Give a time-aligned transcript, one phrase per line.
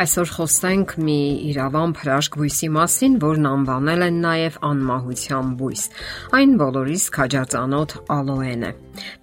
[0.00, 1.14] Այսօր խոսենք մի
[1.50, 5.82] իրավամբ հրաշք բույսի մասին, որն անվանել են նաև անմահության բույս։
[6.38, 8.72] Այն բոլորիս քաջածանոթ ալոեն է։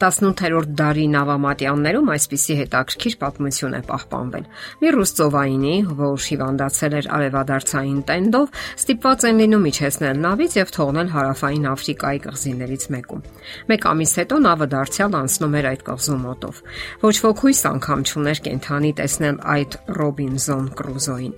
[0.01, 4.45] 18-րդ դարի նավամատյաններում այսպիսի հետաքրքիր պատմություն է պահպանվել։
[4.81, 11.11] Մի ռուս ծովայինի, որ հիվանդացել էր արևադարձային տենդով, ստիպված են լինում իջեցնել նավից եւ թողնել
[11.17, 13.23] հարավային Աֆրիկայի կղզիներից մեկում։
[13.67, 16.61] Մեկ ամիս հետո նավը դարձյալ անցնում էր այդ կղզու մոտով։
[17.07, 21.35] Ոչ ոք հույս անգամ չուներ կենթանի տեսնել այդ Ռոբինզոն Կրուզոին,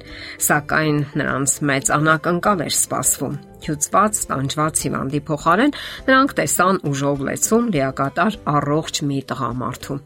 [0.49, 5.75] սակայն նրանց մեծ անակնկալ էր սպասվում։ Հյուծված, տանջված հիվանդի փոխարեն
[6.07, 9.99] նրանք տեսան ուժով լեցուն լիակատար առողջ մի տղամարդու։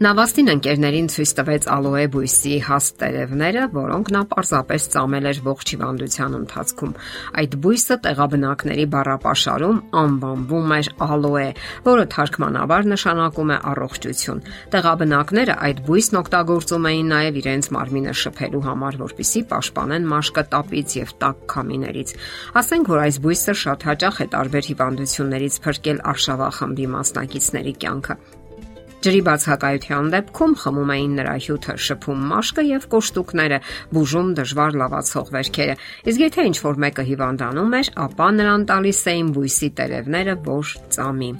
[0.00, 6.36] Նավաստին ընկերներին ցույց տվեց ալոե բույսի հաստ տերևները, որոնք նա պարզապես ծամել էր ողջ հիվանդության
[6.38, 6.94] ընթացքում։
[7.42, 11.44] Այդ բույսը տեղաբնակների բառապաշարում անվանվում էր ալոե,
[11.90, 19.00] որը թարգմանաբար նշանակում է առողջություն։ Տեղաբնակները այդ բույսն օգտագործում էին նաև իրենց մարմինը շփելու համար,
[19.04, 22.16] որpիսի պաշտպանեն մաշկը տապից եւ տաք քամիներից։
[22.64, 28.22] Ասենք որ այս բույսը շատ հաճախ է տարբեր հիվանդություններից փրկել արշավախմբի մասնակիցների կյանքը։
[29.00, 33.58] Ջրի բացակայության դեպքում խմում էին նրա հյութը, շփում մաշկը եւ կոշտուկները,
[33.96, 35.76] բուժում դժվար լավացող վերքերը։
[36.12, 40.66] Իսկ եթե ինչ որ մեկը հիվանդանում էր, ապա նրան տալիս էին բույսի տերևները ոչ
[40.98, 41.30] ծամի։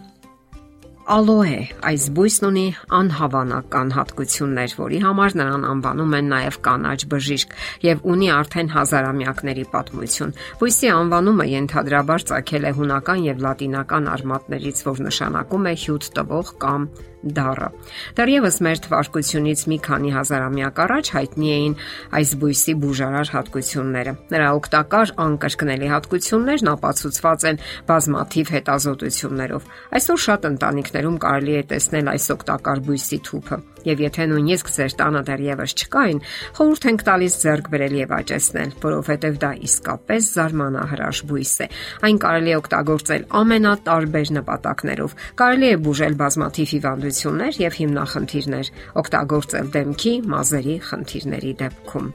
[1.11, 1.55] Ալոե
[1.89, 8.29] այս բույսն ունի անհավանական հատկություններ, որի համար նրան անվանում են նաև կանաչ բժիշկ եւ ունի
[8.37, 15.75] արդեն հազարամյակների պատմություն։ Բույսի անվանումը ենթադրաբար ցակել է հունական եւ լատինական արմատներից, որ նշանակում է
[15.83, 16.87] հյութ տվող կամ
[17.21, 17.69] դառը։
[18.17, 21.75] Դեռևս մեր թվարկությունից մի քանի հազարամյակ առաջ հայտնի էին
[22.21, 27.61] այս բույսի բուժարար հատկությունները։ Նրա օգտակար անկրկնելի հատկություններն ապացուցված են
[27.91, 29.69] բազմաթիվ հետազոտություններով։
[30.01, 35.23] Այսօր շատ ընտանիքներում կարելի է տեսնել այս օգտակար բույսի թուփը։ Եվ եթե նույնիսկ ձեր տանը
[35.31, 36.21] դեռևս չկային,
[36.59, 41.69] խորհուրդ ենք տալիս ձեռք բերել եւ աճեցնել, որովհետեւ դա իսկապես զարմանահրաշ բույս է։
[42.11, 48.75] Այն կարելի է օգտագործել ամենատարբեր նպատակներով։ Կարելի է բուժել բազմաթիվ հիվանդություններ եւ հիմնախնդիրներ,
[49.05, 52.13] օգտագործել դեմքի, մազերի խնդիրների դեպքում։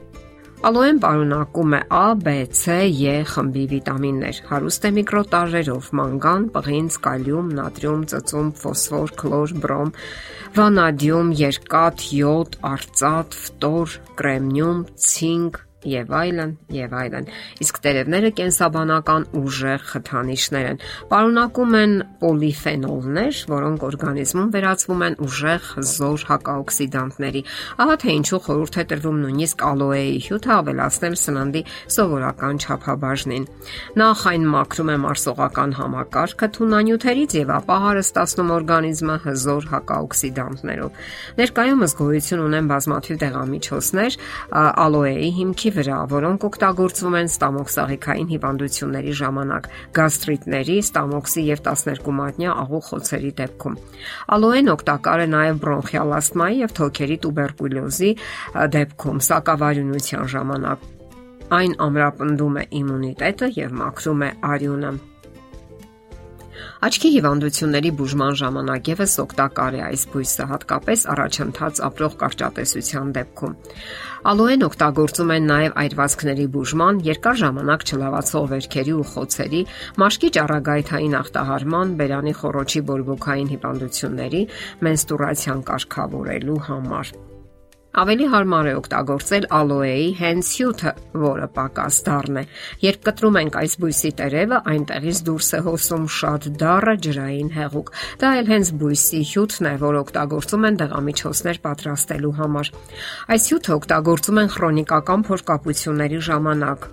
[0.64, 7.50] Ալոեն պարունակում է A, B, C, E խմբի վիտամիններ, հարուստ է միկրոտարրերով՝ մանգան, պղինձ, կալիում,
[7.58, 9.92] նատրիում, ծծում, ֆոսֆոր, քլոր, բրոմ,
[10.56, 17.28] վանադիում, երկաթ, յոդ, արծաթ, ֆտոր, կրեմնիում, ցինկ, եւ այլն եւ այլն։
[17.62, 20.80] Իսկ տերևները կենսաբանական ուժեղ խթանիչներ են։
[21.10, 27.42] Պարունակում են պոլիֆենոլներ, որոնք օրգանիզմում վերածվում են ուժեղ զոր հակաօքսիդանտների։
[27.86, 31.62] Ահա թե ինչու խորհուրդ է տրվում նույնիսկ ալոեի հյութը ավելացնել սննդի
[31.96, 33.44] սովորական չափաբաժնին։
[33.96, 41.00] Նախ այն մաքրում է մարսողական համակարգը թունանյութերից եւ ապա հարստացնում օրգանիզմը հզոր հակաօքսիդանտներով։
[41.40, 44.18] Ներկայումս գոյություն ունեն բազմաթիվ դեղամիջոցներ
[44.86, 52.82] ալոեի հիմքի վրա, որոնք օգտագործվում են ստամոքսաղիքային հիվանդությունների ժամանակ, գաստրիտների, ստամոքսի եւ 12 մատնյա աղու
[52.88, 53.78] խոցերի դեպքում։
[54.36, 58.12] Ալոեն օգտակար է նաեւ բրոնխիալ ասթմայի եւ թոքերի տուբերկուլյոզի
[58.76, 60.88] դեպքում, սակավարյունության ժամանակ։
[61.56, 64.96] Այն ամրապնդում է իմունիտետը եւ մաքրում է արյունը։
[66.84, 73.54] Աչքի հիվանդությունների բուժման ժամանակ եւս օգտակար է այս բույսը, հատկապես առաջընթաց ապրող կարճատեսության դեպքում։
[74.32, 79.62] Ալոեն օգտագործում են նաև այրվածքների բուժման, երկար ժամանակ չլավացող վերքերի ու խոցերի,
[80.04, 84.42] մաշկի ճառագայթային ախտահարման, բերանի խոռոչի բորբոքային հիվանդությունների,
[84.84, 87.16] մենստրուացիան կարգավորելու համար։
[87.96, 90.90] Ավելի հարմար է օգտագործել ալոեի հենց հյութը,
[91.22, 92.42] որը պակաս դառն է։
[92.82, 98.34] Երբ կտրում ենք այս բույսի տերևը, այնտեղից դուրս է հոսում շատ դառը ջրային հեղուկ։ Դա
[98.42, 102.72] էլ հենց բույսի հյութն է, որ օգտագործում են դեղամիջոցներ պատրաստելու համար։
[103.32, 106.88] Այս հյութը օգտագործում են քրոնիկական փորկապությունների ժամանակ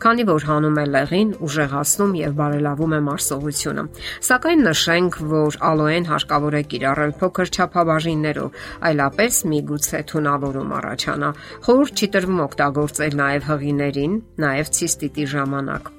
[0.00, 3.84] քանի որ հանում է լեղին, ուժեղացնում եւ բարելավում է մարսողությունը։
[4.30, 8.58] Սակայն նշենք, որ ալոեն հարկավոր է կիրառել փոքր չափաբաժիններով,
[8.90, 11.30] այլապես միգուցե թունավորում առաջանա։
[11.68, 15.96] Խորհուրդ չի տրվում օգտագործել նաեւ հղիներին, նաեւ ցիստիտի ժամանակ։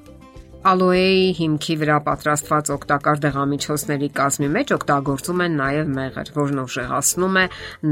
[0.62, 7.46] Ալոեի հիմքի վրա պատրաստված օգտակար դեղամիջոցների կազմի մեջ օգտագործում են նաև մեղր, որն ուժեղացնում է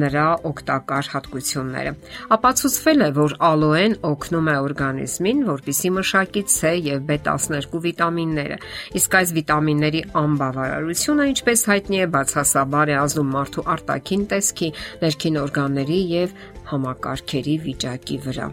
[0.03, 1.95] նրա օգտակար հատկությունները։
[2.37, 8.61] Ապացուցվել է, որ ալոեն օգնում է օրգանիզմին, որպիսի մշակի C եւ B12 վիտամինները։
[9.01, 14.73] Իսկ այս վիտամինների անբավարարությունը, ինչպես հայտնի է, բացասաբար է ազդում մարդու արտաքին տեսքի,
[15.09, 18.51] ներքին օրգանների եւ համակարգերի վիճակի վրա։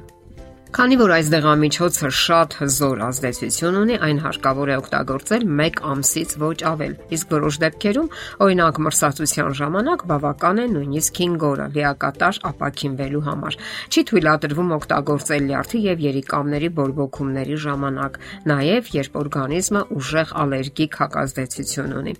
[0.75, 6.57] Քանի որ այս դեղամիջոցը շատ հզոր ազդեցություն ունի, այն հարկավոր է օգտագործել 1 ամսից ոչ
[6.71, 8.09] ավել։ Իսկ որոշ դեպքերում,
[8.47, 13.59] օրինակ մրսածության ժամանակ, բավական է նույնիսկ 5 օրը լիակատար ապակինվելու համար։
[13.95, 18.19] Չի թույլատրվում օգտագործել լյարդի եւ երիկամների բորբոքումների ժամանակ,
[18.51, 22.17] նաեւ երբ օրգանիզմը ուժեղ ալերգիկ հակազդեցություն ունի։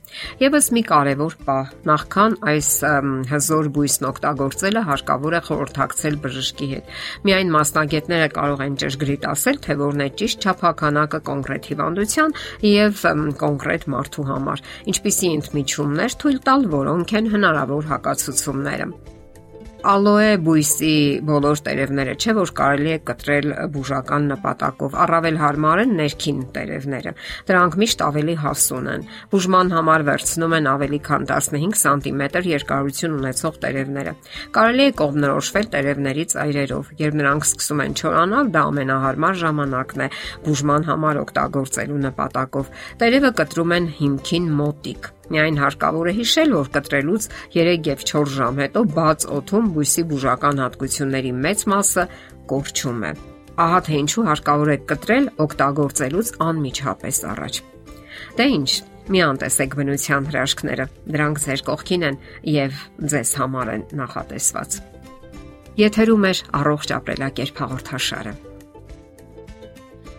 [0.47, 2.71] Եվս մի կարևոր պահ՝ նախքան այս
[3.35, 6.97] հզոր բույսն օգտագործելը հարկավոր է խորհրդակցել բժշկի հետ։
[7.27, 12.37] Միայն մասնագետները կարող են ճշգրիտ ասել, թե որն է ճիշտ չափականակը կոնկրետ հիվանդության
[12.71, 13.03] եւ
[13.43, 14.65] կոնկրետ մարդու համար,
[14.95, 18.91] ինչպիսի ընդմիջումներ թույլ տալ, որոնք են հնարավոր հակացությունները
[19.87, 20.95] ալոե բույսի
[21.29, 23.47] բոլոր տերևները չէ որ կարելի է կտրել
[23.77, 27.13] բուժական նպատակով։ Առավել հարմար են ներքին տերևները։
[27.51, 33.61] Դրանք միշտ ավելի հասուն են։ Բուժման համար վերցնում են ավելի քան 15 սանտիմետր երկարություն ունեցող
[33.67, 34.15] տերևները։
[34.59, 40.11] Կարելի է կողմնորոշվել տերևների ծայրերով։ Երբ նրանք սկսում են չորանալ, դա ամենահարմար ժամանակն է
[40.47, 42.73] բուժման համար օգտագործելու նպատակով։
[43.05, 48.61] Տերևը կտրում են հիմքին մոտիկ Միայն հարկավոր է հիշել, որ կտրելուց 3 եւ 4 ժամ
[48.63, 52.05] հետո բաց օթում բույսի բուժական հատկությունների մեծ մասը
[52.53, 53.13] կորչում է։
[53.67, 57.61] Ահա թե ինչու հարկավոր է կտրել օգտագործելուց անմիջապես առաջ։
[58.37, 58.71] Դե ինչ,
[59.07, 60.87] մի անտեսեք բնության հրաշքները։
[61.17, 62.19] Դրանք ձեր կողքին են
[62.57, 62.83] եւ
[63.13, 64.81] ձեզ համար են նախատեսված։
[65.77, 68.35] Եթերում է առողջ ապրելակերպ հաղորդաշարը։